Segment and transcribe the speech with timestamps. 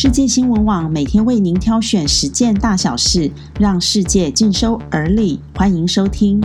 [0.00, 5.40] 世界新闻网每天为您挑选十件大小事，让世界尽收耳里。
[5.56, 6.40] 欢迎收听。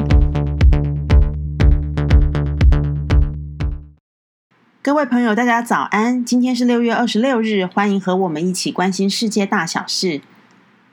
[4.82, 6.26] 各位朋友，大家早安！
[6.26, 10.22] 今天是六月二十六日，欢迎和我们一起关心世界大小事。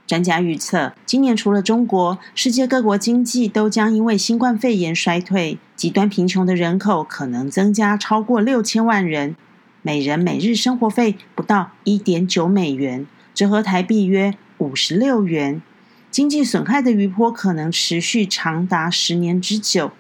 [0.06, 9.34] 专家预测，今年除了中国，世界各国经济都将因为新冠肺炎衰退，极端贫穷的人口可能增加超过六千万人。
[9.82, 15.62] 每人每日生活费不到一点九美元，折合台币约五十六元。
[16.10, 19.92] 经济损害的余波可能持续长达十年之久。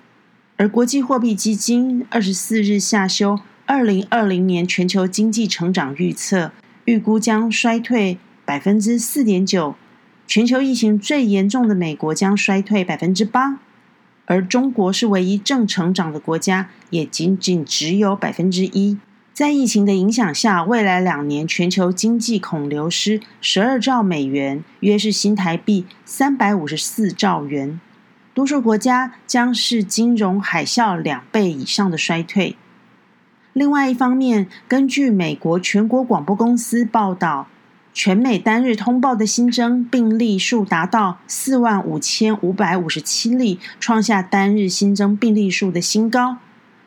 [0.56, 6.52] 而国际货币基金二十四日下修二零二零年全球经济成长预测，
[6.84, 9.76] 预估将衰退百分之四点九。
[10.26, 13.58] 全球疫情最严重的美国将衰退百分之八，
[14.26, 18.98] 而中国是唯一正成长的国家，也仅仅只有百分之一。
[19.40, 27.80] 在疫情的影响下，未来两年全球经济恐流失十二兆美元，约是新台币三百五十四兆元。
[28.34, 32.54] 多数国家将是金融海啸两倍以上的衰退。
[33.54, 37.48] 另外一方面，根据美国全国广播公司报道，
[37.94, 46.36] 全美单日通报的新增病例数达到四万五千五百五十七例，创下单日新增病例数的新高。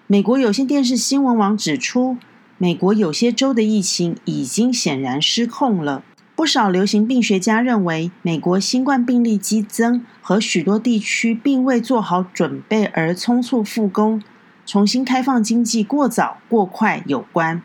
[0.05, 2.17] 美国有线电视新闻网指出。
[2.57, 6.03] 美国有些州的疫情已经显然失控了。
[6.35, 14.21] 不少流行病学家认为，美国新冠病例激增和许多地区并未做好准备而匆促复工、
[14.65, 17.63] 重新开放经济过早过快有关。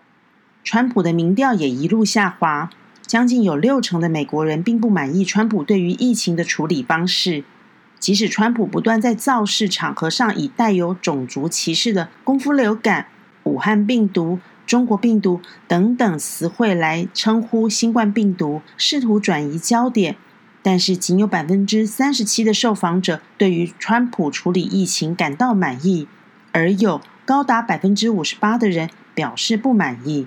[0.62, 2.68] 川普的民调也一路下滑，
[3.06, 7.44] 将近有六成的美国人并不满意川普对于疫情的处理方式。
[7.98, 13.06] 即使川普不断在造势场合上以带有种族歧视的“功夫流感”、
[13.44, 14.38] “武汉病毒”。
[14.68, 20.16] 中国病毒等等词汇来称呼新冠病毒，试图转移焦点，
[20.60, 26.06] 但是仅有百分之三十七的受访者对于川普处理疫情感到满意，
[26.52, 30.26] 而有高达百分之五十八的人表示不满意。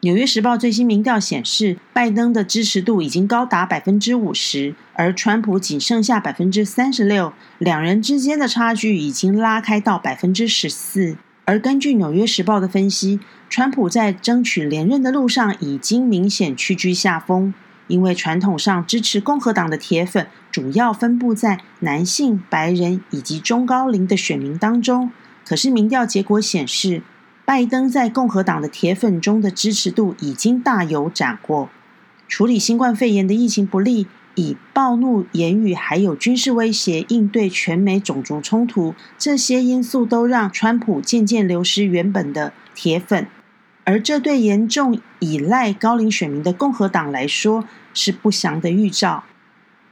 [0.00, 11.16] 纽约时报最新民调显示，拜登的支持度已经高达百分之五十，而川普仅剩下百分之三十六，两人之间的差距已经拉开到百分之十四。
[11.44, 13.18] 而根据《纽约时报》的分析，
[13.50, 17.52] 川普在争取连任的路上已经明显屈居下风，
[17.88, 25.10] 因为传统上支持共和党的铁粉主要分布在男性、白人以及中高龄的选民当中。
[25.44, 27.02] 可是民调结果显示，
[27.44, 31.68] 拜登在共和党的铁粉中的支持度已经大有斩获。
[32.28, 34.06] 处理新冠肺炎的疫情不利。
[34.34, 43.26] 以暴怒言语，还有军事威胁应对全美种族冲突，这些因素都让川普渐渐流失原本的铁粉，
[43.84, 49.24] 而这对严重依赖高龄选民的共和党来说是不祥的预兆。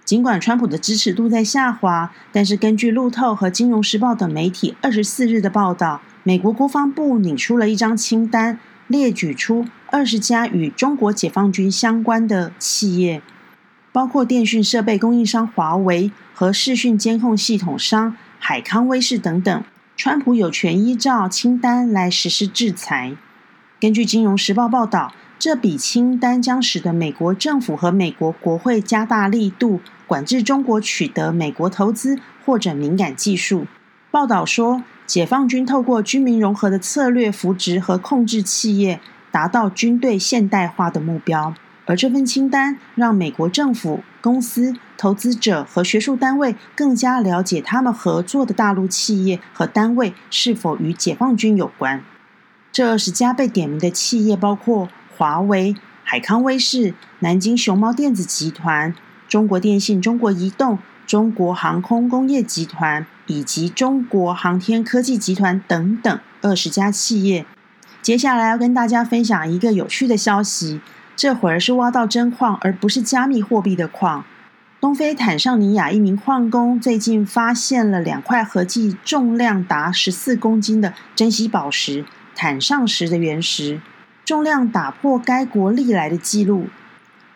[0.05, 8.59] 尽管川普的支持度在下滑，但是根据路透和金融时报等媒体二十四日的报道，美国国防部拟出了一张清单，
[8.89, 13.23] 列举出二十家与中国解放军相关的企业。
[13.93, 19.65] 包括电讯设备供应商华为和视讯监控系统商海康威视等等，
[19.97, 23.17] 川普有权依照清单来实施制裁。
[23.81, 33.67] 根据《金融时报》报道，这笔清单将使得美国政府和美国国会加大力度管制中国取得美国投资或者敏感技术。
[34.11, 39.01] 报道说，解放军透过军民融合的策略扶植和控制企业，
[39.31, 41.55] 达到军队现代化的目标。
[41.91, 52.05] 而这份清单让美国政府、公司、投资者和学术单位更加了解他们合作的大陆企业和单位是否与解放军有关。
[52.71, 55.75] 这二十家被点名的企业包括华为、
[56.05, 58.95] 海康威视、南京熊猫电子集团、
[59.27, 67.45] 中国电信、中国移动、中国航空工业集团以及中国航天科技集团等等二十家企业。
[68.01, 70.81] 接下来要跟大家分享一个有趣的消息。
[71.17, 74.25] 这会儿是挖到真矿，而不是加密货币的矿。
[74.81, 83.83] 东非坦尚尼亚一名矿工最近发现了两块合计重量达十四公斤的珍稀宝石——坦尚石的原石，
[84.25, 86.69] 重量打破该国历来的记录。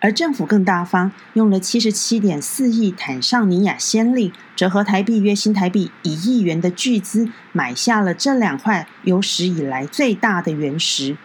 [0.00, 11.16] 而政府更大方，用了七十七点四亿坦尚尼亚先令，折合台币约新台币一亿元的巨资，买下了这两块有史以来最大的原石。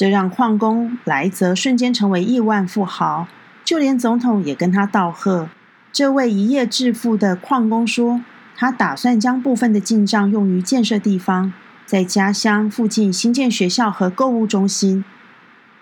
[0.00, 3.28] 这让矿工莱泽瞬间成为亿万富豪，
[3.62, 5.50] 就连总统也跟他道贺。
[5.92, 8.22] 这位一夜致富的矿工说
[8.56, 11.52] ：“他打算将部分的进账用于建设地方，
[11.84, 15.04] 在家乡附近新建学校和购物中心。”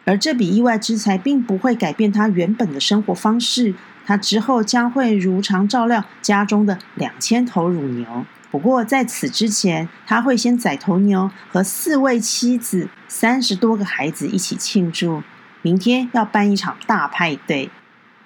[0.05, 3.77] 而这笔意外之财并不会改变他原本的生活方式。
[4.05, 8.25] 他之后将会如常照料家中的两千头乳牛。
[8.51, 15.23] 不过在此之前，他会先宰头牛，和四位妻子、三十多个孩子一起庆祝。
[15.61, 17.71] 明天要办一场大派对。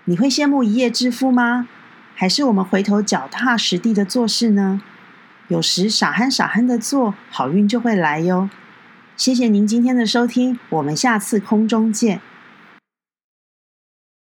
[0.05, 1.67] 你会羡慕一夜致富吗？
[2.15, 4.81] 还是我们回头脚踏实地的做事呢？
[5.49, 8.49] 有时傻憨傻憨的做，好运就会来哟。
[9.17, 12.21] 谢谢您今天的收听，我们下次空中见。